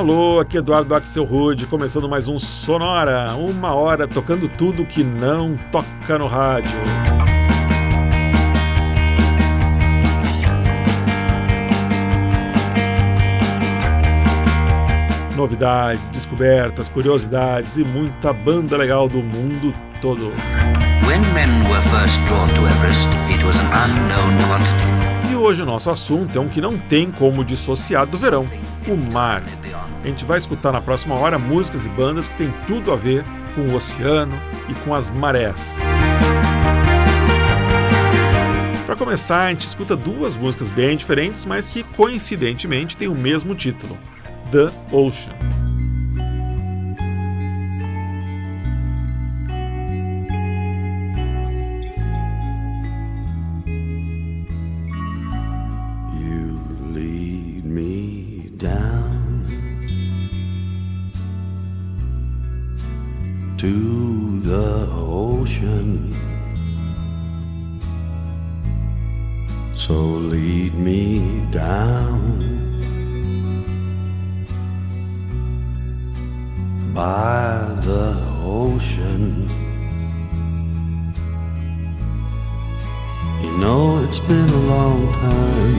[0.00, 5.04] Alô, aqui é Eduardo Axel Rude, começando mais um Sonora, uma hora tocando tudo que
[5.04, 6.72] não toca no rádio.
[15.36, 20.32] Novidades, descobertas, curiosidades e muita banda legal do mundo todo.
[25.30, 28.48] E hoje o nosso assunto é um que não tem como dissociar do verão,
[28.88, 29.42] o mar.
[30.02, 33.22] A gente vai escutar na próxima hora músicas e bandas que têm tudo a ver
[33.54, 35.76] com o oceano e com as marés.
[38.86, 43.54] Para começar, a gente escuta duas músicas bem diferentes, mas que coincidentemente têm o mesmo
[43.54, 43.96] título:
[44.50, 45.60] The Ocean.
[63.60, 66.14] To the ocean.
[69.74, 69.92] So
[70.32, 72.40] lead me down
[76.94, 79.46] by the ocean.
[83.42, 85.76] You know it's been a long time.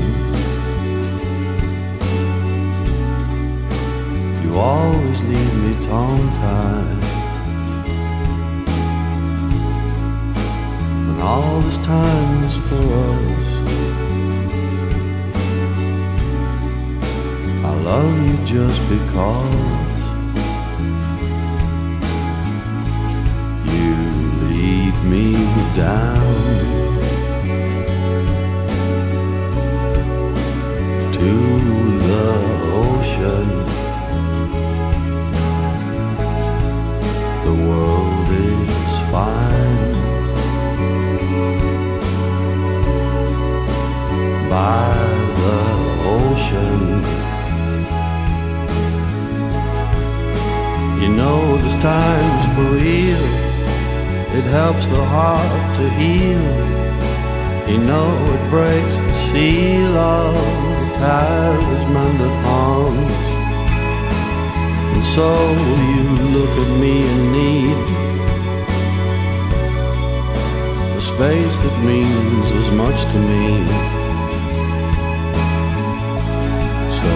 [4.43, 7.10] You always leave me tongue tied.
[11.22, 13.47] All this time is for us.
[17.63, 20.02] I love you just because
[23.72, 23.95] you
[24.50, 25.33] lead me
[25.75, 26.41] down
[51.63, 53.25] know times for real,
[54.38, 56.45] it helps the heart to heal.
[57.69, 60.33] You know it breaks the seal of
[60.81, 63.29] the talisman that haunts.
[64.94, 65.29] And so
[65.91, 66.05] you
[66.35, 67.77] look at me and need
[70.95, 73.45] the space that means as much to me.
[77.00, 77.11] So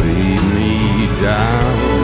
[0.00, 0.24] lay
[0.54, 0.64] me.
[1.24, 2.03] down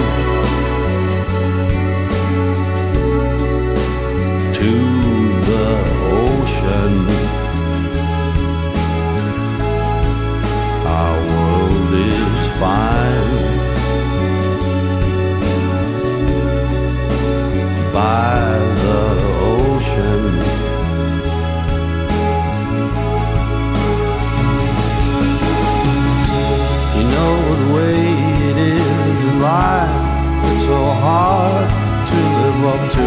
[12.60, 13.40] fine
[17.94, 18.40] by
[18.82, 19.00] the
[19.48, 20.24] ocean.
[26.96, 27.98] You know the way
[28.50, 30.04] it is in life
[30.50, 31.68] it's so hard
[32.10, 33.06] to live up to.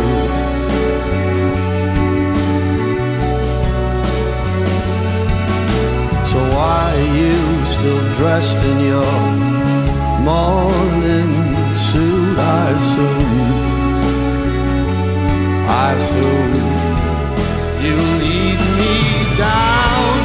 [6.31, 9.19] So why are you still dressed in your
[10.29, 11.31] morning
[11.87, 12.37] suit?
[12.37, 13.41] I assume,
[15.85, 16.53] I assume
[17.83, 20.22] you lead me down.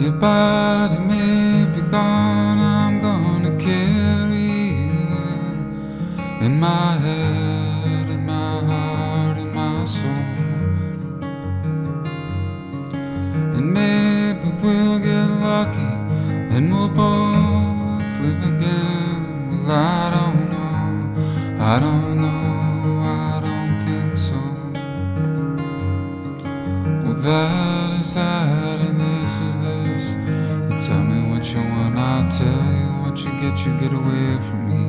[0.00, 5.04] Your body may be gone, I'm gonna carry you
[6.40, 10.24] in my head, in my heart, in my soul.
[13.56, 15.90] And maybe we'll get lucky
[16.54, 19.50] and we'll both live again.
[19.50, 24.40] Well, I don't know, I don't know, I don't think so.
[27.04, 27.59] Well, that
[33.40, 34.84] get you, get away from me.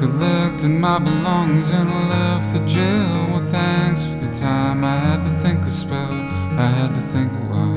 [0.00, 3.28] Collected my belongings and I left the jail.
[3.30, 4.82] Well, thanks for the time.
[4.82, 6.12] I had to think a spell,
[6.58, 7.76] I had to think a while.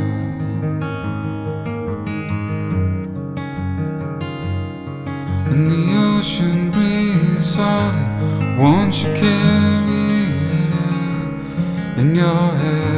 [5.52, 8.06] And the ocean breeze salty,
[8.60, 10.24] won't you carry
[10.74, 12.95] it in your head?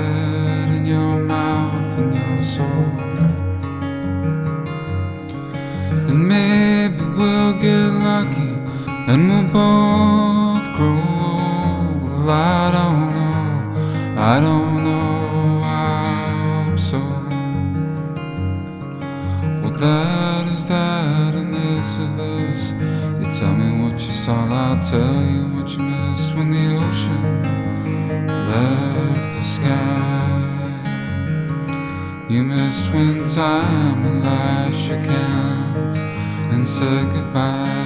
[9.07, 12.29] and we'll both grow old.
[12.29, 16.99] I don't know, I don't know I'm so.
[19.61, 22.71] Well, that is that, and this is this.
[23.19, 27.23] You tell me what you saw, I'll tell you what you missed when the ocean
[28.51, 29.87] left the sky.
[32.29, 35.97] You missed when time and last shook hands
[36.53, 37.76] and said goodbye.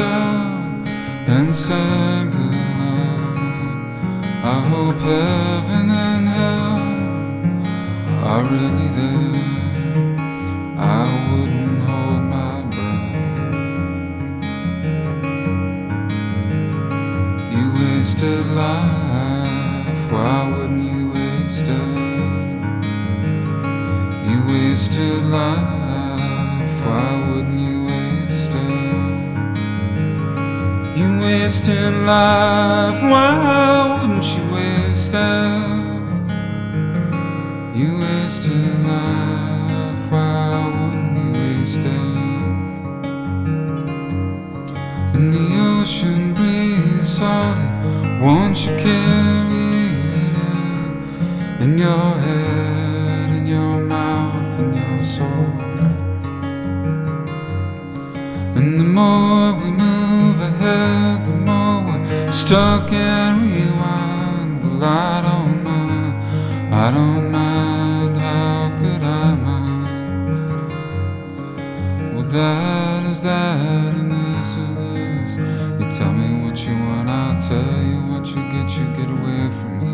[0.00, 0.88] sound
[1.34, 3.34] and sang goodbye.
[4.54, 6.80] I hope heaven and hell
[8.30, 9.42] are really there.
[10.98, 13.10] I wouldn't hold my breath.
[17.54, 21.98] You wasted life, why wouldn't you waste it?
[24.28, 27.79] You wasted life, why wouldn't you?
[31.00, 36.20] You wasted life, why wouldn't you waste it?
[37.74, 42.16] You wasted life, why wouldn't you waste it?
[45.16, 47.68] And the ocean breeze salty.
[48.20, 50.36] won't you carry it
[51.60, 55.70] in, in your head, in your mouth, in your soul?
[58.54, 59.79] And the more we
[60.70, 61.32] ahead, the
[61.86, 64.62] we're stuck and rewind.
[64.62, 66.14] Well, I don't mind,
[66.74, 69.88] I don't mind, how could I mind?
[72.14, 75.30] Well, that is that, and this is this.
[75.78, 79.42] You tell me what you want, I'll tell you what you get, you get away
[79.58, 79.92] from me.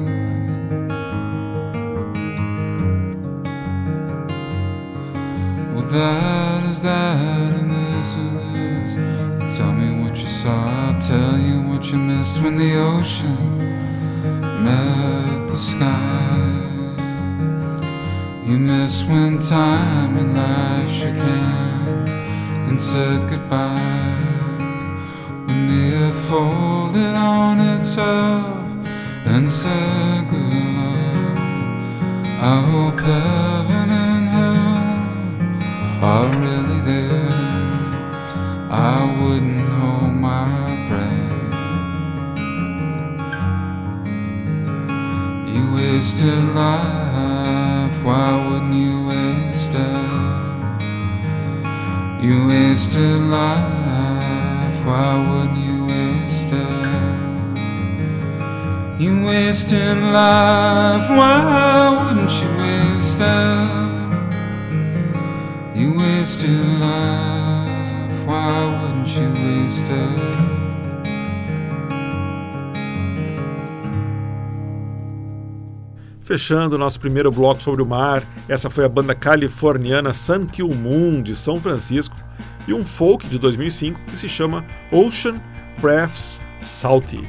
[5.75, 7.36] Well, that is that,
[12.27, 13.57] missed when the ocean
[14.65, 16.51] met the sky.
[18.45, 22.11] You missed when time and life shook hands
[22.69, 24.59] and said goodbye.
[25.47, 28.67] When the earth folded on itself
[29.25, 31.39] and said good luck.
[32.43, 33.36] I hope heaven
[46.57, 50.87] life, why wouldn't you waste it?
[52.25, 56.97] You wasted life, why wouldn't you waste it?
[58.99, 61.37] You wasted life, why
[61.99, 63.87] wouldn't you waste it?
[65.79, 68.49] You wasted life, why
[68.81, 70.36] wouldn't you waste it?
[76.27, 81.23] Fechando nosso primeiro bloco sobre o mar, essa foi a banda californiana Sun Kill Moon
[81.23, 82.17] de São Francisco
[82.67, 85.37] e um folk de 2005 que se chama Ocean
[85.81, 87.23] Breaths Salty.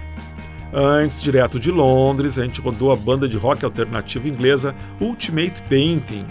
[0.73, 6.25] Antes, direto de Londres, a gente rodou a banda de rock alternativo inglesa Ultimate Painting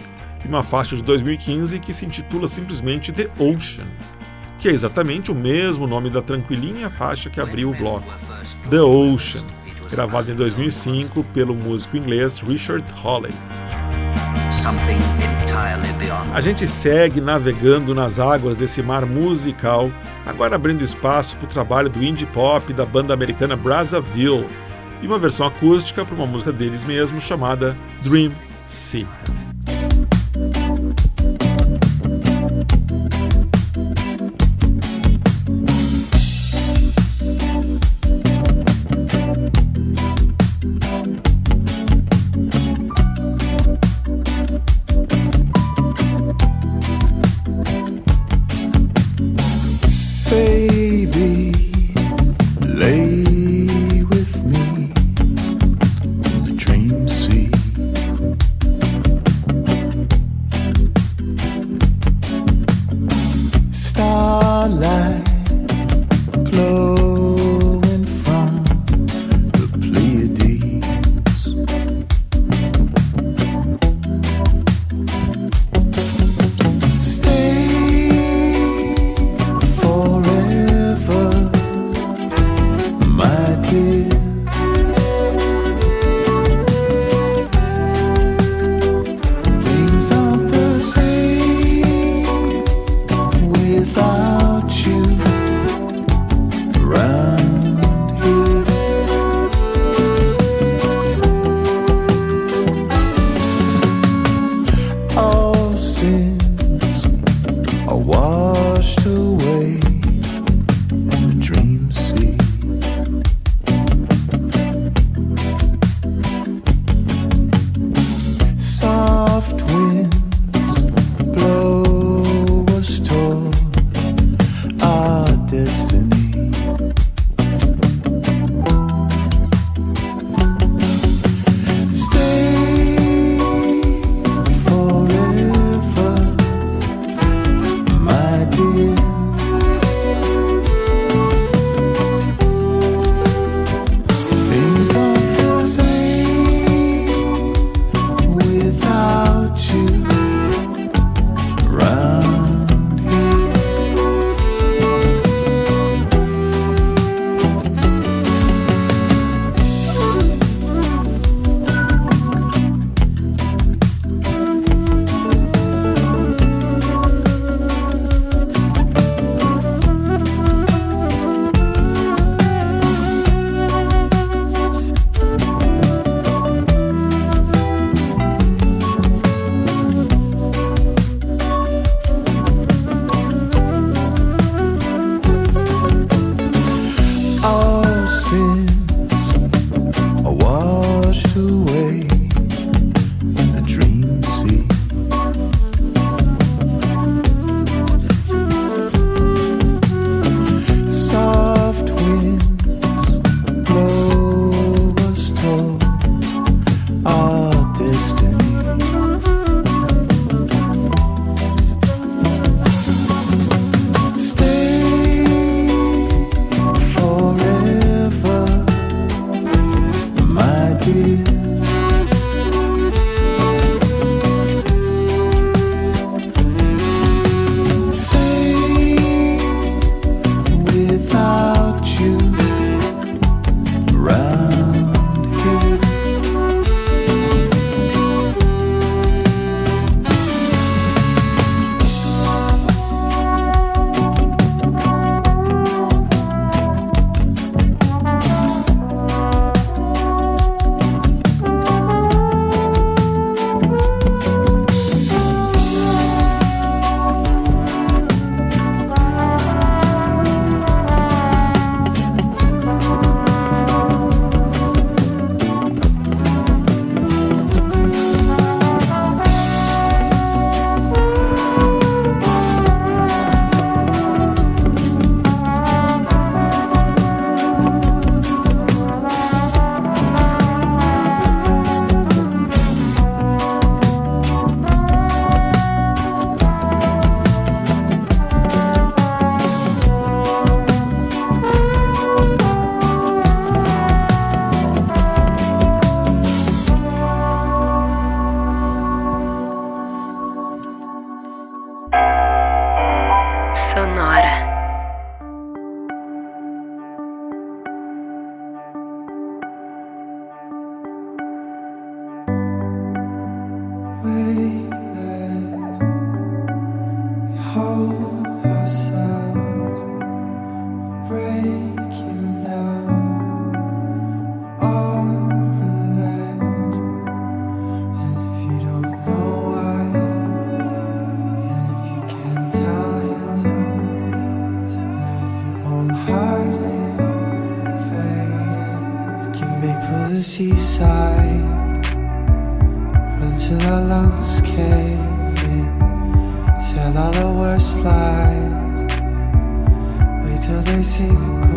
[0.44, 3.86] e uma faixa de 2015 que se intitula simplesmente The Ocean,
[4.58, 8.12] que é exatamente o mesmo nome da tranquilinha faixa que abriu o bloco,
[8.68, 9.44] The Ocean,
[9.86, 13.32] gravada em 2005 pelo músico inglês Richard Hawley.
[16.32, 19.90] A gente segue navegando nas águas desse mar musical,
[20.26, 24.46] agora abrindo espaço para o trabalho do indie pop da banda americana Brazzaville
[25.00, 28.32] e uma versão acústica para uma música deles mesmos chamada Dream
[28.66, 29.06] Sea.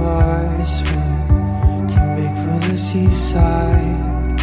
[0.10, 4.40] our swim Can make for the seaside.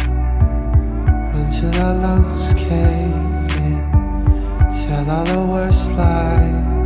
[1.31, 3.97] Run till our lungs cave in
[4.81, 6.77] Tell all the worst lies.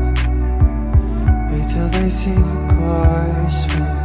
[1.51, 4.00] Wait till they sink or swim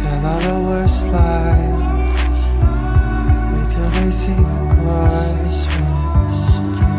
[0.00, 2.40] Tell all the worst lies
[3.52, 5.60] Wait till they sink wise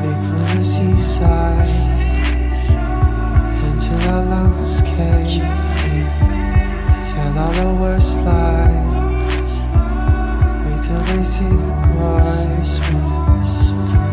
[0.02, 1.74] Make for the seaside
[3.68, 5.44] Until our lungs cave
[7.10, 9.54] Tell all the worst lies
[10.66, 11.82] Wait till they sink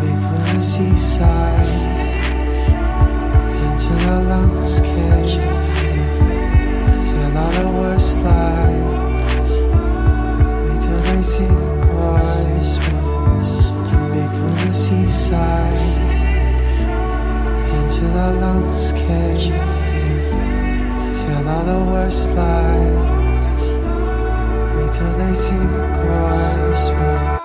[0.01, 2.09] Make for the seaside
[3.89, 5.78] until our lungs cave
[7.19, 9.53] a all the worst lies.
[10.65, 12.79] Wait till they sink cars.
[13.91, 16.09] You make for the seaside
[17.79, 20.21] until our lungs cave in.
[21.11, 23.65] Tell all the worst lies.
[24.75, 25.71] Wait till they sink
[26.03, 27.38] cars.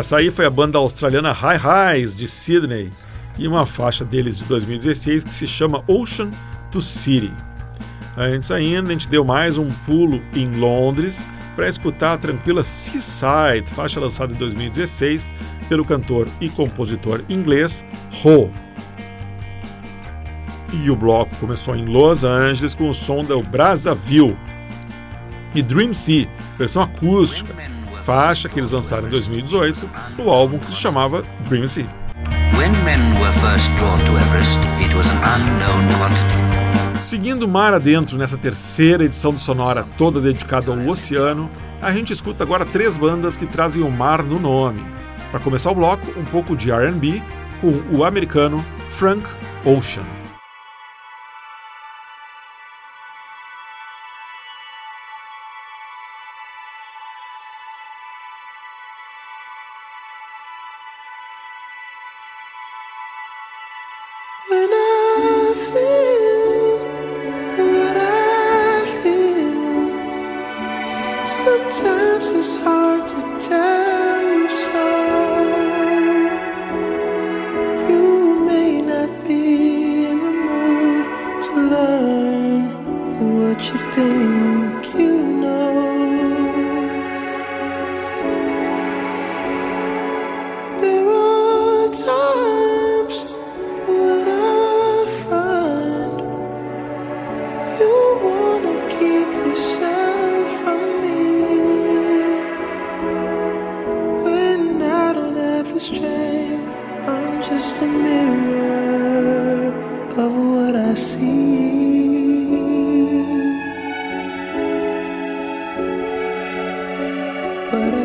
[0.00, 2.90] Essa aí foi a banda australiana High Highs de Sydney
[3.38, 6.30] e uma faixa deles de 2016 que se chama Ocean
[6.70, 7.30] to City.
[8.16, 11.22] Antes ainda, a gente deu mais um pulo em Londres
[11.54, 15.30] para escutar a tranquila Seaside, faixa lançada em 2016
[15.68, 17.84] pelo cantor e compositor inglês
[18.24, 18.50] Ho.
[20.72, 24.34] E o bloco começou em Los Angeles com o som do Brazzaville
[25.54, 27.54] e Dream Sea, versão acústica,
[28.02, 31.86] faixa que eles lançaram em 2018 no álbum que se chamava Dream Sea.
[37.00, 42.44] Seguindo mar adentro nessa terceira edição do Sonora, toda dedicada ao oceano, a gente escuta
[42.44, 44.84] agora três bandas que trazem o mar no nome.
[45.30, 47.22] Para começar o bloco, um pouco de RB
[47.60, 49.22] com o americano Frank
[49.64, 50.19] Ocean.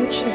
[0.08, 0.30] Tell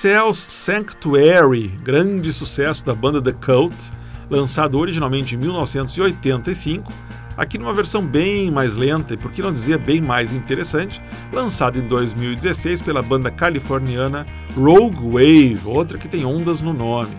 [0.00, 3.76] She Sells Sanctuary, grande sucesso da banda The Cult,
[4.30, 6.90] lançado originalmente em 1985,
[7.36, 11.78] aqui numa versão bem mais lenta e, por que não dizer, bem mais interessante, lançado
[11.78, 14.24] em 2016 pela banda californiana
[14.54, 17.14] Rogue Wave, outra que tem ondas no nome.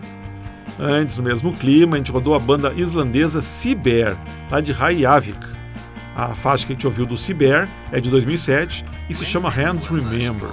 [0.79, 4.17] Antes, no mesmo clima, a gente rodou a banda islandesa Seabear,
[4.49, 5.45] lá de Reykjavik.
[6.15, 9.85] A faixa que a gente ouviu do Seabear é de 2007 e se chama Hands
[9.85, 10.49] Remember.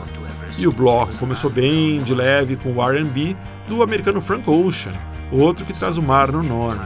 [0.59, 3.37] E o bloco começou bem de leve com o R&B
[3.69, 4.93] do americano Frank Ocean,
[5.31, 6.81] outro que traz o mar no nome.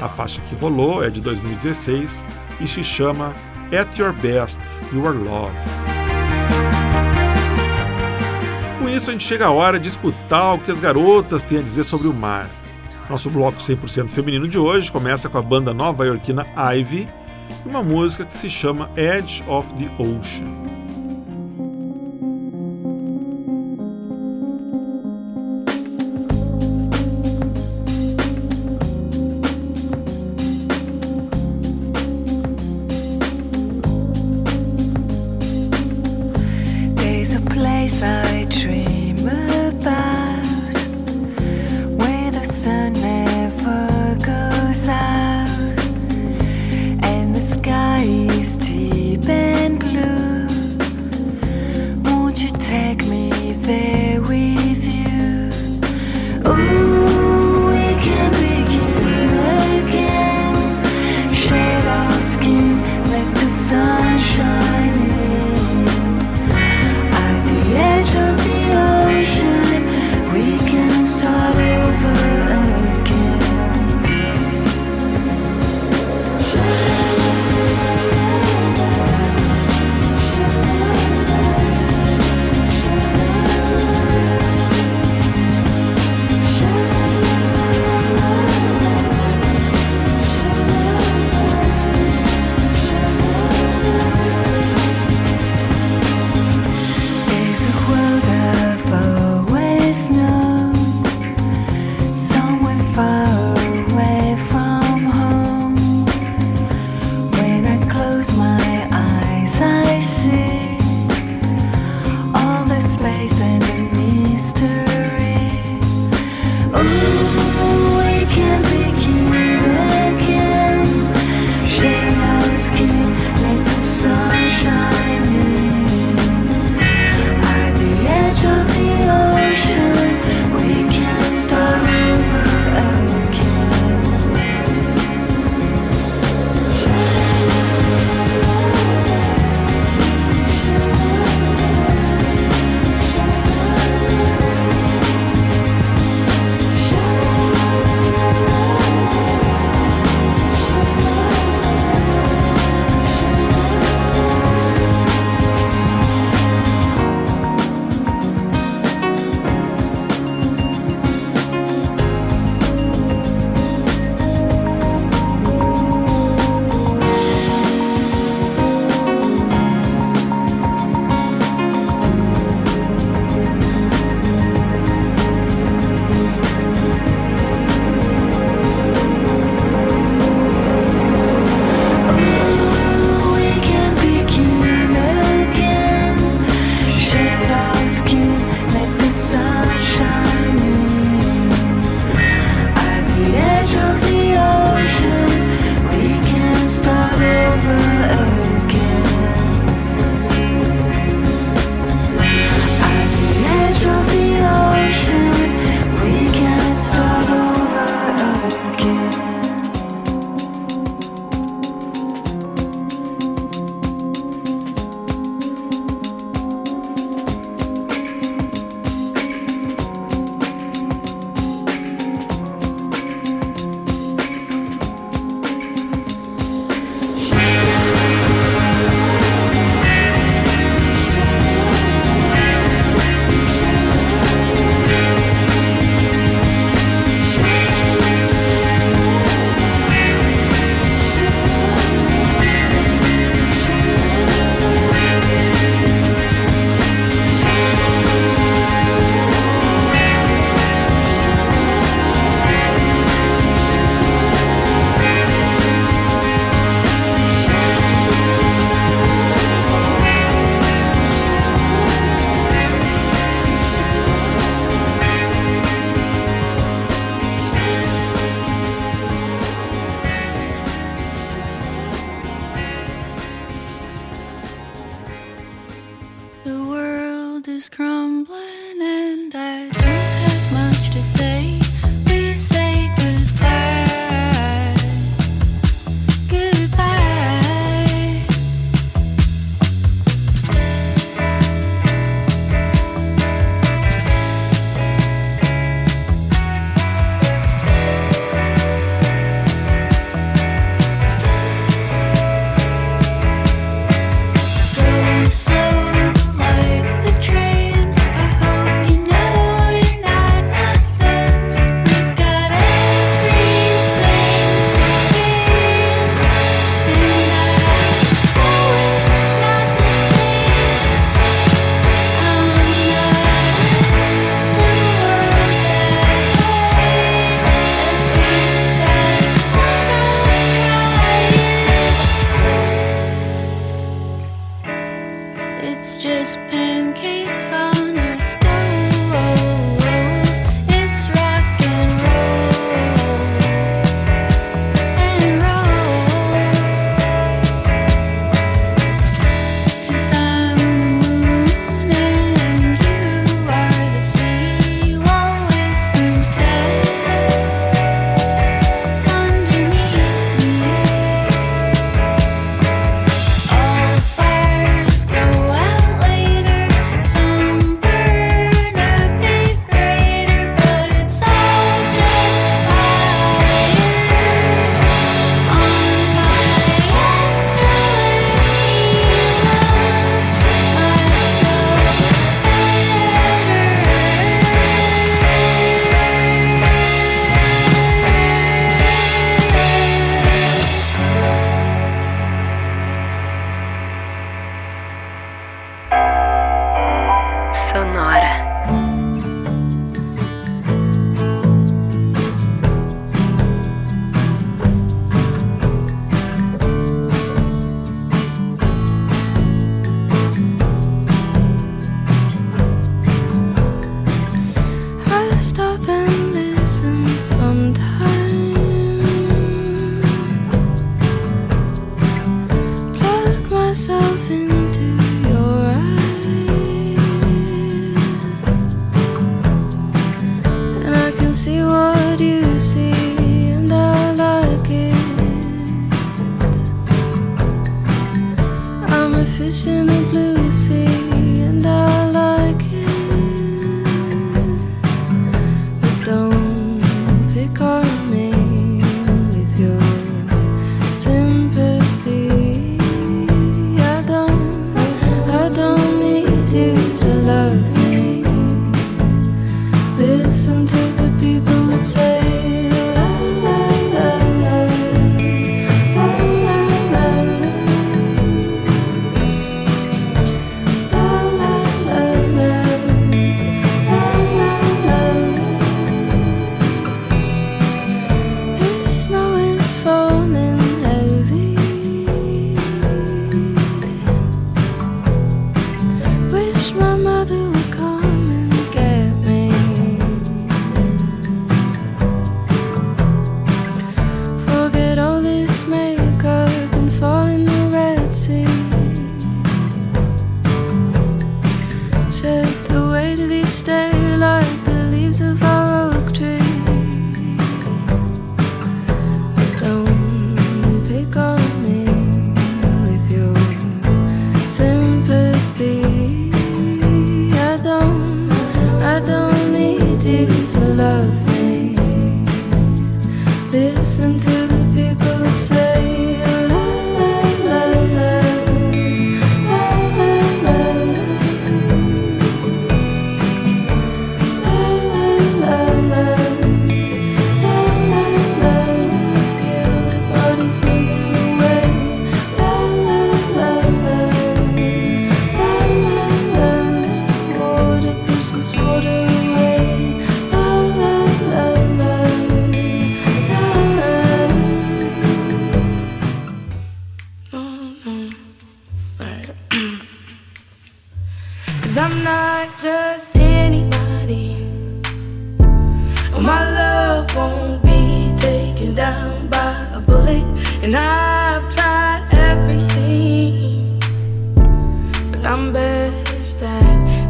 [0.00, 2.24] A faixa que rolou é de 2016
[2.58, 3.34] e se chama
[3.78, 4.60] At Your Best,
[4.94, 5.54] Your Love.
[8.78, 11.62] Com isso, a gente chega a hora de escutar o que as garotas têm a
[11.62, 12.48] dizer sobre o mar.
[13.10, 17.06] Nosso bloco 100% feminino de hoje começa com a banda nova-iorquina Ivy
[17.66, 20.87] e uma música que se chama Edge of the Ocean.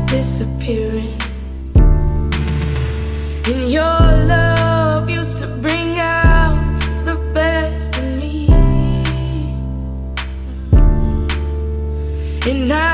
[0.07, 1.19] disappearing.
[3.47, 4.01] In your
[4.33, 8.49] love used to bring out the best in me.
[12.51, 12.88] And I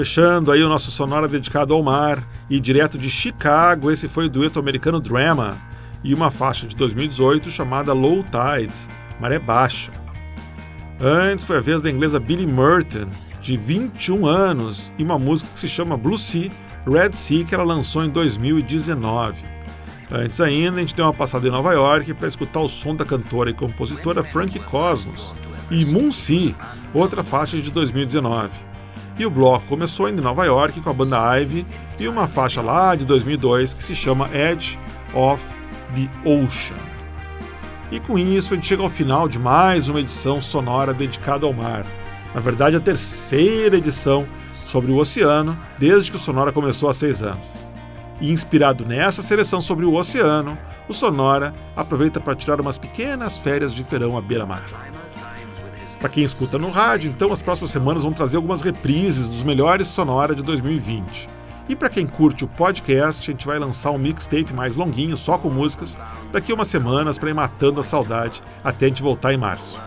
[0.00, 4.28] Fechando aí o nosso sonora dedicado ao mar e direto de Chicago, esse foi o
[4.30, 5.58] dueto americano Drama
[6.02, 8.72] e uma faixa de 2018 chamada Low Tide,
[9.20, 9.92] Maré Baixa.
[10.98, 13.10] Antes foi a vez da inglesa Billy Merton,
[13.42, 16.48] de 21 anos, e uma música que se chama Blue Sea,
[16.86, 19.44] Red Sea, que ela lançou em 2019.
[20.10, 23.04] Antes ainda, a gente deu uma passada em Nova York para escutar o som da
[23.04, 25.34] cantora e compositora Frank Cosmos
[25.70, 26.54] e Moon Sea,
[26.94, 28.69] outra faixa de 2019.
[29.20, 31.66] E o bloco começou em Nova York com a banda Ivy
[31.98, 34.78] e uma faixa lá de 2002 que se chama Edge
[35.12, 35.44] of
[35.94, 36.78] the Ocean.
[37.92, 41.52] E com isso a gente chega ao final de mais uma edição sonora dedicada ao
[41.52, 41.84] mar.
[42.34, 44.26] Na verdade, a terceira edição
[44.64, 47.52] sobre o oceano desde que o Sonora começou há seis anos.
[48.22, 50.56] E inspirado nessa seleção sobre o oceano,
[50.88, 54.64] o Sonora aproveita para tirar umas pequenas férias de verão à beira-mar.
[56.00, 59.86] Para quem escuta no rádio, então as próximas semanas vão trazer algumas reprises dos melhores
[59.86, 61.28] sonora de 2020.
[61.68, 65.36] E para quem curte o podcast, a gente vai lançar um mixtape mais longuinho, só
[65.36, 65.98] com músicas,
[66.32, 69.78] daqui a umas semanas para ir matando a saudade até a gente voltar em março.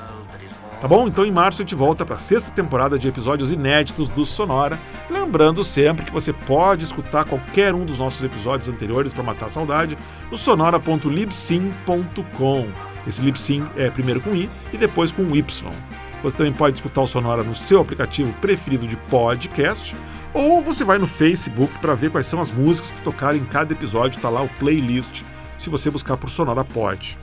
[0.79, 1.07] Tá bom?
[1.07, 4.77] Então em março a gente volta para a sexta temporada de episódios inéditos do Sonora.
[5.09, 9.49] Lembrando sempre que você pode escutar qualquer um dos nossos episódios anteriores para matar a
[9.49, 9.97] saudade
[10.29, 12.67] no sonora.libsyn.com.
[13.07, 16.02] Esse Libsyn é primeiro com I e depois com Y.
[16.23, 19.95] Você também pode escutar o Sonora no seu aplicativo preferido de podcast,
[20.33, 23.73] ou você vai no Facebook para ver quais são as músicas que tocaram em cada
[23.73, 25.21] episódio, está lá o playlist,
[25.57, 27.19] se você buscar por Sonora Pod.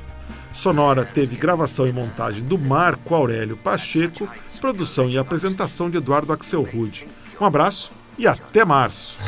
[0.55, 4.29] Sonora teve gravação e montagem do Marco Aurélio Pacheco,
[4.61, 7.07] produção e apresentação de Eduardo Axel Rude.
[7.41, 9.19] Um abraço e até março!